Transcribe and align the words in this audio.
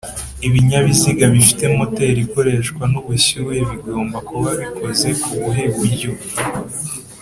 Ibinyabiziga 0.47 1.25
bifite 1.35 1.63
moteri 1.77 2.19
ikoreshwa 2.25 2.83
n’ubushyuhe 2.91 3.57
bigomba 3.69 4.17
kuba 4.29 4.49
bikoze 4.59 5.07
kubuhe 5.21 5.63
buryo 5.75 6.11